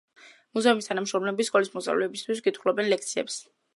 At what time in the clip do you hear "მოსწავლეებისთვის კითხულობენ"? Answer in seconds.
1.75-2.91